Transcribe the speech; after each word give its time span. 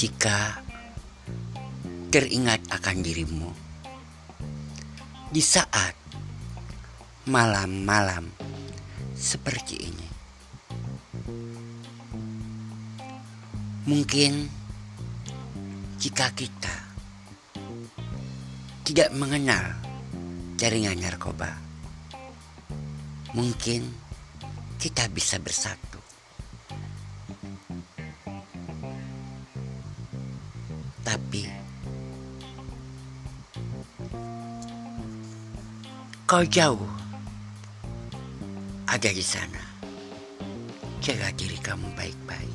Jika 0.00 0.64
teringat 2.08 2.72
akan 2.72 3.04
dirimu 3.04 3.52
di 5.28 5.44
saat 5.44 5.92
malam-malam 7.28 8.32
seperti 9.12 9.76
ini, 9.76 10.08
mungkin 13.84 14.48
jika 16.00 16.32
kita 16.32 16.76
tidak 18.88 19.12
mengenal 19.12 19.76
jaringan 20.56 20.96
narkoba, 20.96 21.60
mungkin 23.36 23.84
kita 24.80 25.12
bisa 25.12 25.36
bersatu. 25.36 25.89
Tapi 31.10 31.42
kau 36.22 36.46
jauh 36.46 36.86
ada 38.86 39.10
di 39.10 39.18
sana. 39.18 39.58
Jaga 41.02 41.34
diri 41.34 41.58
kamu 41.58 41.90
baik-baik. 41.98 42.54